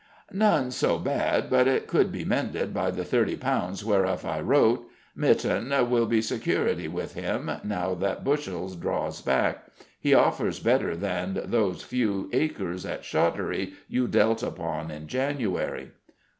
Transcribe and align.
"None 0.33 0.71
so 0.71 0.97
bad 0.97 1.47
but 1.47 1.67
it 1.67 1.85
could 1.85 2.11
be 2.11 2.25
mended 2.25 2.73
by 2.73 2.89
the 2.89 3.03
thirty 3.05 3.35
pounds 3.37 3.85
whereof 3.85 4.25
I 4.25 4.39
wrote. 4.41 4.89
Mytton 5.15 5.69
will 5.91 6.07
be 6.07 6.23
security 6.23 6.87
with 6.87 7.13
him, 7.13 7.51
now 7.63 7.93
that 7.93 8.23
Bushell 8.23 8.69
draws 8.69 9.21
back. 9.21 9.67
He 9.99 10.15
offers 10.15 10.59
better 10.59 10.95
than 10.95 11.41
those 11.45 11.83
few 11.83 12.31
acres 12.33 12.83
at 12.83 13.05
Shottery 13.05 13.73
you 13.87 14.07
dealt 14.07 14.41
upon 14.41 14.89
in 14.89 15.05
January." 15.05 15.91